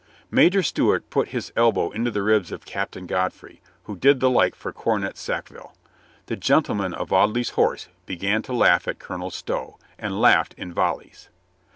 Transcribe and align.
Major 0.31 0.63
Stewart 0.63 1.07
put 1.11 1.27
his 1.27 1.53
elbow 1.55 1.91
into 1.91 2.09
the 2.09 2.23
ribs 2.23 2.51
of 2.51 2.65
Cap 2.65 2.89
tain 2.89 3.05
Godfrey, 3.05 3.61
who 3.83 3.95
did 3.95 4.19
the 4.19 4.31
like 4.31 4.55
for 4.55 4.73
Cornet 4.73 5.15
Sackville. 5.15 5.75
The 6.25 6.35
gentlemen 6.35 6.95
of 6.95 7.13
Audley's 7.13 7.51
Horse 7.51 7.87
began 8.07 8.41
to 8.41 8.53
laugh 8.53 8.87
at 8.87 8.97
Colonel 8.97 9.29
Stow, 9.29 9.77
and 9.99 10.19
laughed 10.19 10.55
in 10.57 10.73
volleys. 10.73 11.29